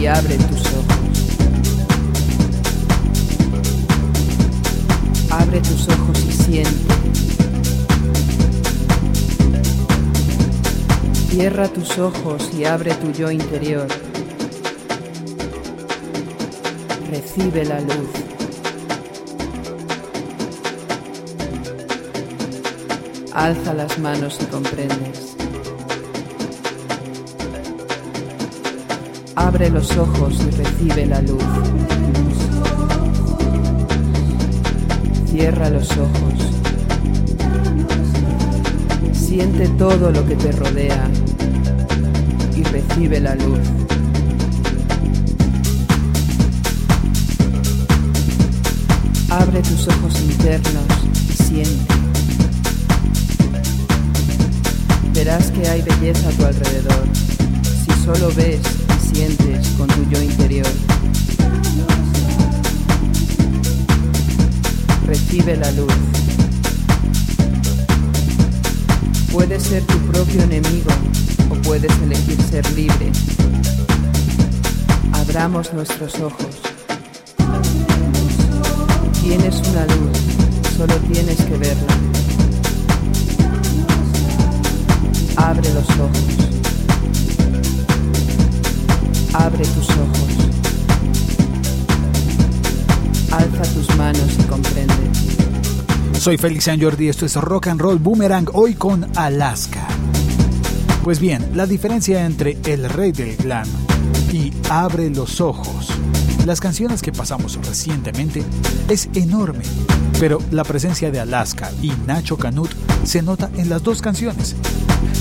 y 0.00 0.06
abre 0.06 0.36
tus 0.36 0.60
ojos. 0.60 1.29
Abre 5.30 5.60
tus 5.60 5.88
ojos 5.88 6.24
y 6.28 6.32
siente. 6.32 6.94
Cierra 11.28 11.68
tus 11.68 11.98
ojos 11.98 12.50
y 12.58 12.64
abre 12.64 12.92
tu 12.94 13.12
yo 13.12 13.30
interior. 13.30 13.86
Recibe 17.08 17.64
la 17.64 17.80
luz. 17.80 18.10
Alza 23.32 23.74
las 23.74 23.98
manos 24.00 24.38
y 24.42 24.44
comprendes. 24.46 25.36
Abre 29.36 29.70
los 29.70 29.96
ojos 29.96 30.34
y 30.46 30.50
recibe 30.50 31.06
la 31.06 31.22
luz. 31.22 31.44
Cierra 35.40 35.70
los 35.70 35.90
ojos. 35.92 36.34
Siente 39.14 39.68
todo 39.78 40.10
lo 40.10 40.26
que 40.26 40.36
te 40.36 40.52
rodea 40.52 41.08
y 42.54 42.62
recibe 42.62 43.20
la 43.20 43.34
luz. 43.36 43.58
Abre 49.30 49.62
tus 49.62 49.88
ojos 49.88 50.20
internos 50.20 50.84
y 51.30 51.42
siente. 51.42 51.94
Verás 55.14 55.50
que 55.52 55.66
hay 55.66 55.80
belleza 55.80 56.28
a 56.28 56.32
tu 56.32 56.44
alrededor 56.44 57.08
si 57.64 58.04
solo 58.04 58.30
ves 58.36 58.60
y 58.94 59.16
sientes 59.16 59.68
con 59.78 59.88
tu 59.88 60.04
yo 60.10 60.20
interior. 60.20 60.99
Recibe 65.10 65.56
la 65.56 65.72
luz. 65.72 65.92
Puedes 69.32 69.60
ser 69.64 69.82
tu 69.82 69.98
propio 70.02 70.40
enemigo 70.40 70.92
o 71.50 71.54
puedes 71.62 71.90
elegir 72.04 72.40
ser 72.40 72.64
libre. 72.74 73.10
Abramos 75.12 75.72
nuestros 75.72 76.14
ojos. 76.20 76.60
Tienes 79.20 79.56
una 79.70 79.84
luz, 79.86 80.16
solo 80.76 80.94
tienes 81.12 81.42
que 81.42 81.56
verla. 81.56 81.94
Abre 85.34 85.74
los 85.74 85.90
ojos. 85.98 86.20
Abre 89.34 89.64
tus 89.64 89.88
ojos. 89.90 90.59
Alza 93.40 93.62
tus 93.72 93.96
manos 93.96 94.36
y 94.38 94.42
comprende. 94.42 94.94
Soy 96.18 96.36
Félix 96.36 96.64
San 96.64 96.80
Jordi, 96.80 97.08
esto 97.08 97.24
es 97.24 97.34
Rock 97.36 97.68
and 97.68 97.80
Roll 97.80 97.98
Boomerang, 97.98 98.46
hoy 98.52 98.74
con 98.74 99.06
Alaska. 99.16 99.86
Pues 101.02 101.18
bien, 101.18 101.52
la 101.54 101.66
diferencia 101.66 102.26
entre 102.26 102.58
El 102.66 102.88
Rey 102.90 103.12
del 103.12 103.36
Glam 103.36 103.66
y 104.30 104.52
Abre 104.68 105.08
los 105.08 105.40
Ojos, 105.40 105.88
las 106.44 106.60
canciones 106.60 107.00
que 107.00 107.12
pasamos 107.12 107.58
recientemente, 107.66 108.42
es 108.88 109.08
enorme, 109.14 109.64
pero 110.18 110.38
la 110.50 110.64
presencia 110.64 111.10
de 111.10 111.20
Alaska 111.20 111.70
y 111.80 111.92
Nacho 112.06 112.36
Canut 112.36 112.70
se 113.04 113.22
nota 113.22 113.50
en 113.56 113.70
las 113.70 113.82
dos 113.82 114.02
canciones. 114.02 114.54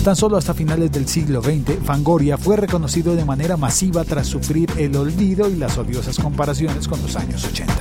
Tan 0.03 0.17
solo 0.17 0.35
hasta 0.35 0.53
finales 0.53 0.91
del 0.91 1.07
siglo 1.07 1.41
XX, 1.41 1.77
Fangoria 1.85 2.37
fue 2.37 2.57
reconocido 2.57 3.15
de 3.15 3.23
manera 3.23 3.55
masiva 3.55 4.03
tras 4.03 4.27
sufrir 4.27 4.69
el 4.77 4.95
olvido 4.97 5.49
y 5.49 5.55
las 5.55 5.77
odiosas 5.77 6.19
comparaciones 6.19 6.87
con 6.87 7.01
los 7.01 7.15
años 7.15 7.45
80. 7.45 7.78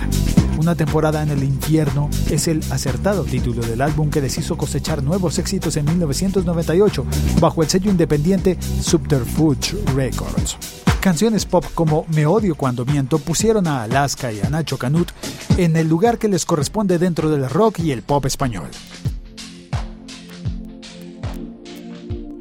Una 0.68 0.76
temporada 0.76 1.22
en 1.22 1.30
el 1.30 1.44
infierno 1.44 2.10
es 2.30 2.46
el 2.46 2.60
acertado 2.70 3.24
título 3.24 3.62
del 3.62 3.80
álbum 3.80 4.10
que 4.10 4.20
deshizo 4.20 4.58
cosechar 4.58 5.02
nuevos 5.02 5.38
éxitos 5.38 5.78
en 5.78 5.86
1998 5.86 7.06
bajo 7.40 7.62
el 7.62 7.70
sello 7.70 7.90
independiente 7.90 8.58
Subterfuge 8.82 9.78
Records. 9.94 10.58
Canciones 11.00 11.46
pop 11.46 11.64
como 11.74 12.04
Me 12.14 12.26
odio 12.26 12.54
cuando 12.54 12.84
miento 12.84 13.18
pusieron 13.18 13.66
a 13.66 13.84
Alaska 13.84 14.30
y 14.30 14.40
a 14.40 14.50
Nacho 14.50 14.76
Canut 14.76 15.10
en 15.56 15.74
el 15.74 15.88
lugar 15.88 16.18
que 16.18 16.28
les 16.28 16.44
corresponde 16.44 16.98
dentro 16.98 17.30
del 17.30 17.48
rock 17.48 17.78
y 17.78 17.92
el 17.92 18.02
pop 18.02 18.26
español. 18.26 18.68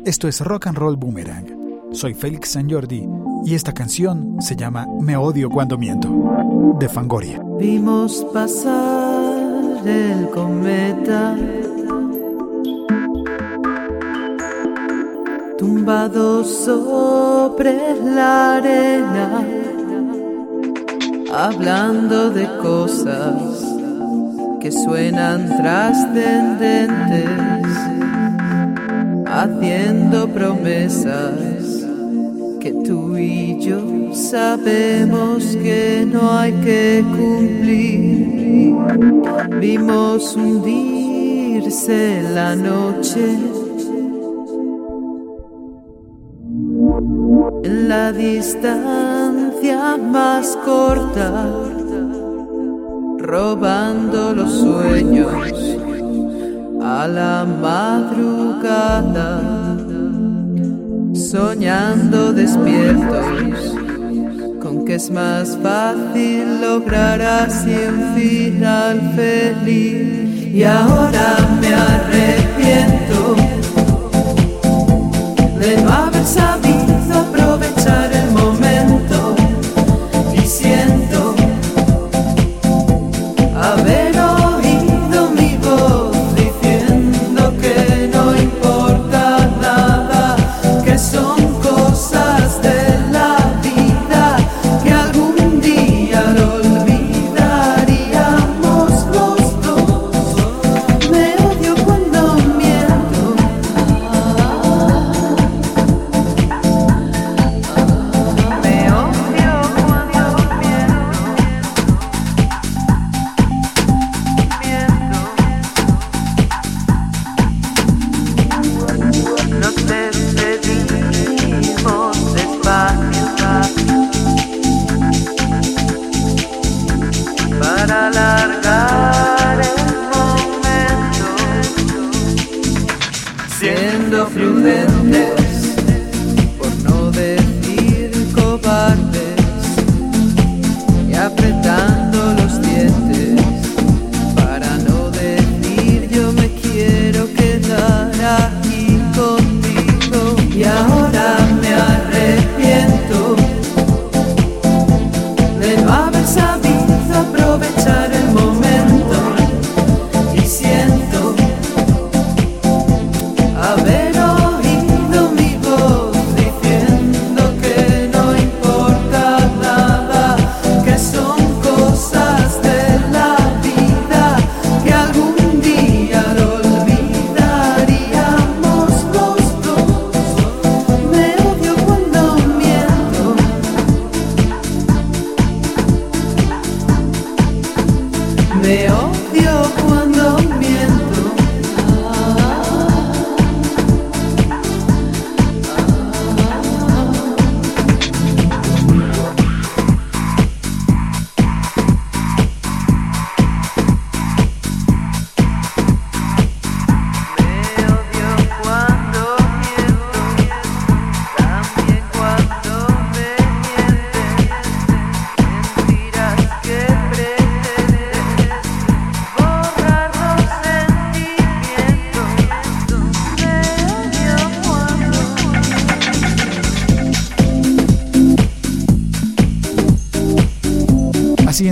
Esto 0.03 0.27
es 0.27 0.41
Rock 0.41 0.67
and 0.67 0.77
Roll 0.77 0.97
Boomerang. 0.97 1.47
Soy 1.93 2.13
Félix 2.13 2.49
San 2.49 2.69
Jordi 2.69 3.07
y 3.45 3.55
esta 3.55 3.73
canción 3.73 4.41
se 4.41 4.57
llama 4.57 4.85
Me 4.99 5.15
odio 5.15 5.49
cuando 5.49 5.77
miento, 5.77 6.09
de 6.77 6.89
Fangoria. 6.89 7.46
Vimos 7.59 8.23
pasar 8.31 9.81
el 9.83 10.29
cometa 10.29 11.35
tumbado 15.57 16.43
sobre 16.43 17.95
la 18.03 18.57
arena, 18.57 19.43
hablando 21.33 22.29
de 22.29 22.47
cosas 22.61 23.65
que 24.61 24.71
suenan 24.71 25.57
trascendentes, 25.57 27.25
haciendo 29.25 30.27
promesas 30.27 31.85
que 32.59 32.71
tú 32.85 33.17
y 33.17 33.59
yo 33.59 33.86
sabemos 34.17 35.55
que 35.57 36.05
no 36.11 36.31
hay 36.31 36.51
que 36.53 37.03
cumplir. 37.15 38.75
Vimos 39.59 40.35
hundirse 40.35 42.23
la 42.33 42.55
noche 42.55 43.37
en 47.63 47.89
la 47.89 48.11
distancia 48.11 49.97
más 49.97 50.57
corta, 50.65 51.45
robando 53.19 54.33
los 54.33 54.51
sueños 54.51 55.77
a 56.81 57.07
la 57.07 57.45
madrugada 57.61 59.41
soñando 61.13 62.31
despiertos 62.31 63.76
que 64.87 64.95
es 64.95 65.11
más 65.11 65.57
fácil 65.61 66.61
lograr 66.61 67.21
así 67.21 67.75
un 67.89 68.15
final 68.15 69.13
feliz. 69.17 70.47
Y 70.53 70.63
ahora 70.63 71.35
me 71.59 71.73
arrepiento 71.73 73.35
de 75.59 75.81
no 75.81 75.91
haber 75.91 76.25
sabido 76.25 77.19
aprovechar 77.19 78.16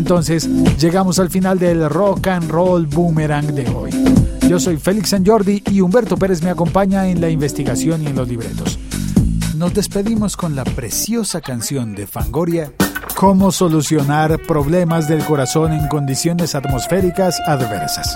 entonces 0.05 0.47
llegamos 0.77 1.17
al 1.17 1.31
final 1.31 1.57
del 1.57 1.89
Rock 1.89 2.27
and 2.27 2.51
Roll 2.51 2.85
Boomerang 2.85 3.55
de 3.55 3.67
hoy. 3.69 3.89
Yo 4.47 4.59
soy 4.59 4.77
Félix 4.77 5.09
San 5.09 5.23
y 5.47 5.81
Humberto 5.81 6.15
Pérez 6.15 6.43
me 6.43 6.51
acompaña 6.51 7.07
en 7.07 7.19
la 7.19 7.27
investigación 7.27 8.03
y 8.03 8.05
en 8.05 8.15
los 8.15 8.27
libretos. 8.27 8.77
Nos 9.55 9.73
despedimos 9.73 10.37
con 10.37 10.55
la 10.55 10.63
preciosa 10.63 11.41
canción 11.41 11.95
de 11.95 12.05
Fangoria, 12.05 12.71
Cómo 13.15 13.51
solucionar 13.51 14.39
problemas 14.43 15.07
del 15.07 15.23
corazón 15.23 15.73
en 15.73 15.87
condiciones 15.87 16.53
atmosféricas 16.53 17.39
adversas. 17.47 18.15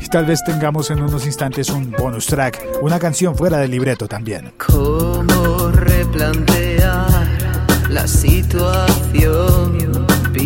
Y 0.00 0.06
tal 0.06 0.24
vez 0.24 0.44
tengamos 0.44 0.88
en 0.92 1.02
unos 1.02 1.26
instantes 1.26 1.68
un 1.68 1.90
bonus 1.90 2.26
track, 2.26 2.64
una 2.80 3.00
canción 3.00 3.34
fuera 3.34 3.58
del 3.58 3.72
libreto 3.72 4.06
también. 4.06 4.52
¿Cómo 4.64 5.70
replantear 5.72 7.26
la 7.88 8.06
situación 8.06 9.93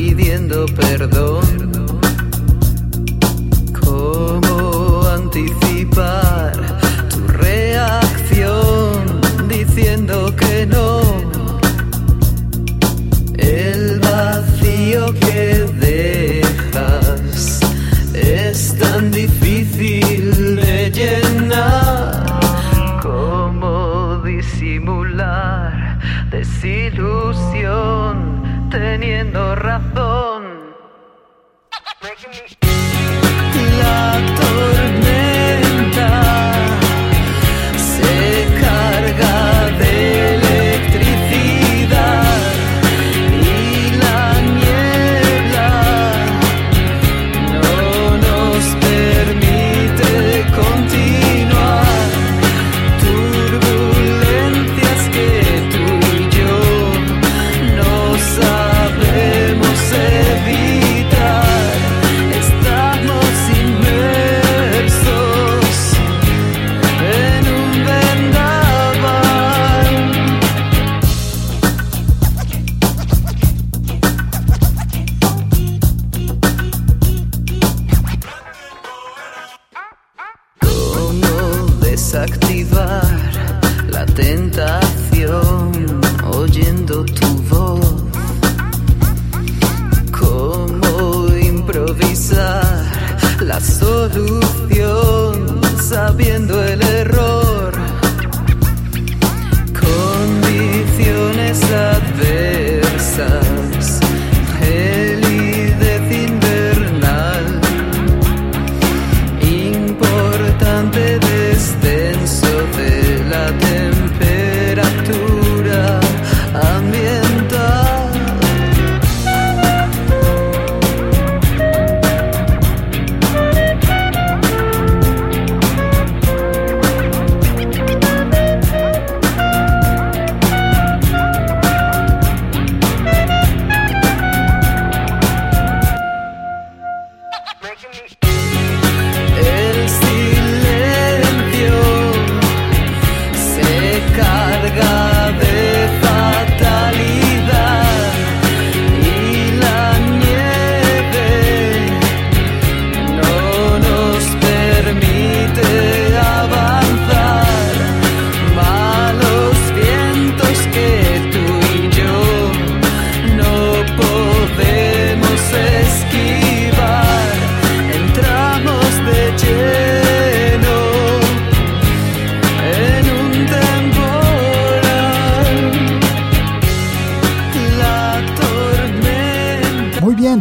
pidiendo 0.09 0.65
perdón? 0.75 1.45
¿Cómo 3.79 5.03
anticipar 5.07 6.53
tu 7.11 7.27
reacción 7.29 9.21
diciendo 9.49 10.35
que 10.35 10.65
no? 10.67 10.88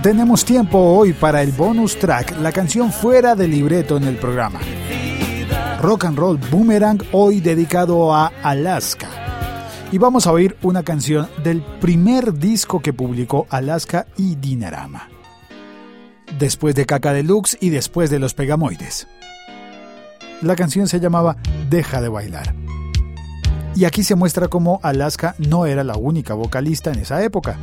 Tenemos 0.08 0.46
tiempo 0.46 0.80
hoy 0.80 1.12
para 1.12 1.42
el 1.42 1.52
bonus 1.52 2.00
track, 2.00 2.40
la 2.40 2.54
canción 2.54 2.94
fuera 2.94 3.36
del 3.36 3.52
libreto 3.52 3.98
en 3.98 4.06
el 4.06 4.16
programa. 4.16 4.62
Rock 5.82 6.06
and 6.06 6.18
Roll 6.18 6.38
Boomerang, 6.50 7.04
hoy 7.12 7.42
dedicado 7.42 8.16
a 8.16 8.32
Alaska. 8.42 9.10
Y 9.92 9.98
vamos 9.98 10.26
a 10.26 10.32
oír 10.32 10.56
una 10.62 10.84
canción 10.84 11.28
del 11.44 11.62
primer 11.62 12.36
disco 12.36 12.80
que 12.80 12.94
publicó 12.94 13.48
Alaska 13.50 14.08
y 14.16 14.36
Dinarama. 14.36 15.10
Después 16.40 16.74
de 16.74 16.86
Caca 16.86 17.12
Deluxe 17.12 17.58
y 17.60 17.70
después 17.70 18.10
de 18.10 18.20
Los 18.20 18.34
Pegamoides. 18.34 19.10
La 20.42 20.56
canción 20.56 20.88
se 20.88 21.02
llamaba 21.02 21.36
Deja 21.70 22.00
de 22.00 22.08
bailar. 22.08 22.56
Y 23.76 23.84
aquí 23.84 24.04
se 24.04 24.16
muestra 24.16 24.48
cómo 24.48 24.80
Alaska 24.84 25.36
no 25.38 25.66
era 25.66 25.84
la 25.84 25.98
única 25.98 26.34
vocalista 26.34 26.94
en 26.94 27.00
esa 27.00 27.22
época. 27.26 27.58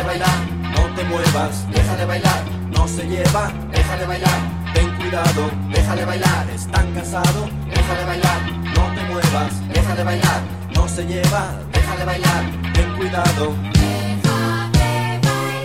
Deja 0.00 0.12
de 0.12 0.18
bailar, 0.18 0.50
no 0.72 0.94
te 0.94 1.04
muevas, 1.04 1.70
deja 1.70 1.96
de 1.96 2.06
bailar, 2.06 2.44
no 2.70 2.88
se 2.88 3.06
lleva, 3.06 3.52
deja 3.70 3.96
de 3.98 4.06
bailar, 4.06 4.72
ten 4.72 4.96
cuidado, 4.96 5.50
deja 5.68 5.94
de 5.94 6.04
bailar, 6.06 6.48
están 6.48 6.94
cansados, 6.94 7.50
deja 7.68 7.94
de 7.96 8.04
bailar, 8.06 8.40
no 8.76 8.94
te 8.94 9.02
muevas, 9.02 9.68
deja 9.68 9.94
de 9.94 10.04
bailar, 10.04 10.40
no 10.74 10.88
se 10.88 11.04
lleva, 11.04 11.52
deja 11.70 11.96
de 11.96 12.04
bailar, 12.06 12.44
ten 12.72 12.96
cuidado. 12.96 13.54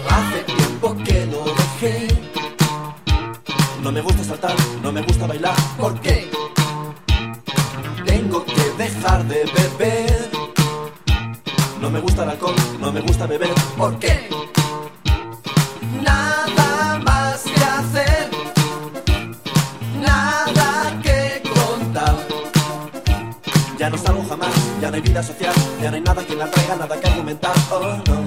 Hace 0.09 0.43
tiempo 0.43 0.97
que 1.05 1.25
lo 1.27 1.45
dejé. 1.45 2.07
No 3.81 3.89
me 3.89 4.01
gusta 4.01 4.21
saltar, 4.21 4.55
no 4.83 4.91
me 4.91 5.01
gusta 5.01 5.27
bailar, 5.27 5.55
¿por 5.77 5.97
qué? 6.01 6.29
Tengo 8.05 8.43
que 8.43 8.83
dejar 8.83 9.23
de 9.23 9.45
beber. 9.45 10.34
No 11.85 11.91
me 11.91 11.99
gusta 11.99 12.23
el 12.23 12.29
alcohol, 12.31 12.55
no 12.79 12.91
me 12.91 12.99
gusta 12.99 13.27
beber. 13.27 13.53
¿Por 13.77 13.99
qué? 13.99 14.27
Nada 16.01 16.99
más 17.05 17.43
que 17.43 17.63
hacer, 17.63 18.31
nada 20.01 20.99
que 21.03 21.43
contar. 21.47 22.15
Ya 23.77 23.91
no 23.91 23.99
salgo 23.99 24.25
jamás, 24.27 24.49
ya 24.81 24.89
no 24.89 24.95
hay 24.95 25.01
vida 25.01 25.21
social, 25.21 25.53
ya 25.79 25.91
no 25.91 25.97
hay 25.97 26.01
nada 26.01 26.25
que 26.25 26.35
me 26.35 26.43
atraiga, 26.45 26.75
nada 26.75 26.99
que 26.99 27.07
argumentar. 27.07 27.53
Oh 27.69 27.97
no. 28.07 28.17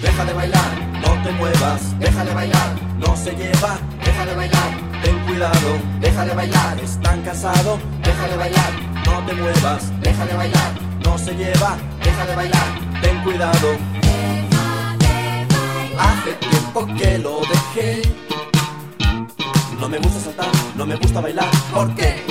Deja 0.00 0.24
de 0.24 0.32
bailar, 0.32 0.78
no 1.02 1.22
te 1.24 1.32
muevas, 1.32 1.98
deja 1.98 2.24
de 2.24 2.34
bailar, 2.34 2.76
no 3.00 3.16
se 3.16 3.32
lleva, 3.32 3.80
deja 4.04 4.26
de 4.26 4.34
bailar, 4.36 4.70
ten 5.06 5.18
cuidado, 5.20 5.70
deja 6.00 6.24
de 6.24 6.34
bailar, 6.34 6.80
están 6.80 7.22
casados, 7.22 7.78
deja 8.02 8.28
de 8.28 8.36
bailar, 8.36 8.72
no 9.06 9.24
te 9.26 9.34
muevas, 9.34 10.00
deja 10.00 10.26
de 10.26 10.34
bailar, 10.34 10.72
no 11.04 11.16
se 11.16 11.32
lleva, 11.34 11.76
deja 12.02 12.26
de 12.26 12.34
bailar, 12.34 12.68
ten 13.00 13.16
cuidado. 13.22 13.68
Hace 16.06 16.32
tiempo 16.50 16.86
que 16.98 17.18
lo 17.18 17.40
dejé. 17.52 18.02
No 19.80 19.88
me 19.88 19.98
gusta 19.98 20.20
saltar, 20.20 20.52
no 20.76 20.86
me 20.86 20.96
gusta 20.96 21.20
bailar, 21.20 21.50
¿por 21.72 21.94
qué? 21.94 22.24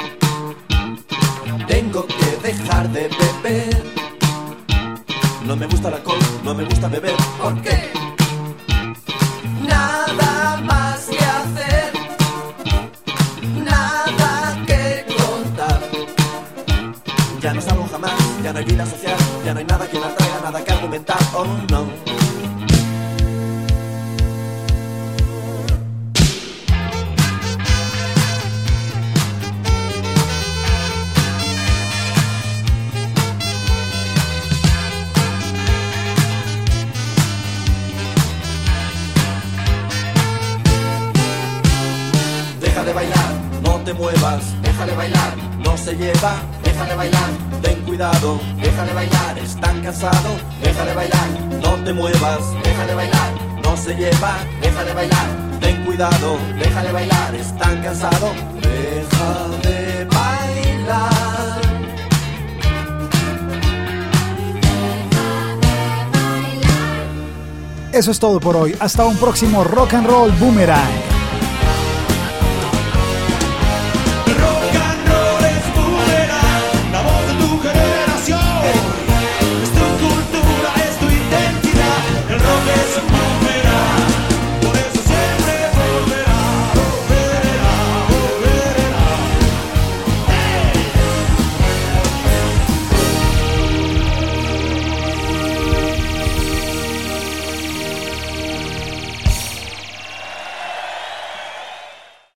Tengo 1.67 2.05
que 2.07 2.29
dejar 2.47 2.89
de 2.89 3.09
beber. 3.21 3.83
No 5.45 5.55
me 5.55 5.65
gusta 5.67 5.87
el 5.87 5.93
alcohol, 5.93 6.19
no 6.43 6.53
me 6.53 6.65
gusta 6.65 6.87
beber, 6.89 7.15
¿por 7.41 7.61
qué? 7.61 8.04
No 18.55 18.59
hay 18.59 18.65
vida 18.67 18.85
social, 18.85 19.17
ya 19.43 19.53
no 19.53 19.59
hay 19.59 19.65
nada 19.65 19.85
que 19.85 19.99
me 19.99 20.05
atraiga, 20.05 20.39
nada 20.41 20.63
que 20.63 20.71
argumentar, 20.71 21.17
oh 21.33 21.45
no. 21.69 21.87
Deja 42.61 42.83
de 42.85 42.93
bailar, 42.93 43.33
no 43.63 43.71
te 43.83 43.93
muevas, 43.93 44.61
deja 44.61 44.85
de 44.85 44.95
bailar, 44.95 45.35
no 45.59 45.75
se 45.75 45.93
lleva, 45.97 46.35
deja 46.63 46.85
de 46.85 46.95
bailar, 46.95 47.44
ten 47.65 47.81
cuidado, 47.81 48.39
deja 48.61 48.85
de 48.85 48.93
bailar, 48.93 49.37
están 49.39 49.81
cansados, 49.81 50.37
deja 50.61 50.85
de 50.85 50.93
bailar, 50.93 51.29
no 51.63 51.83
te 51.83 51.93
muevas, 51.93 52.39
deja 52.63 52.85
de 52.85 52.93
bailar, 52.93 53.31
no 53.63 53.75
se 53.75 53.95
lleva, 53.95 54.37
deja 54.61 54.83
de 54.83 54.93
bailar, 54.93 55.27
ten 55.59 55.83
cuidado, 55.83 56.37
deja 56.59 56.83
de 56.83 56.91
bailar, 56.91 57.35
están 57.35 57.81
cansados, 57.81 58.35
deja 58.61 59.47
de 59.63 60.05
bailar. 60.05 61.61
Eso 67.91 68.11
es 68.11 68.19
todo 68.19 68.39
por 68.41 68.57
hoy. 68.57 68.75
Hasta 68.79 69.05
un 69.05 69.15
próximo 69.15 69.63
Rock 69.63 69.93
and 69.93 70.05
Roll 70.05 70.31
Boomerang. 70.33 71.14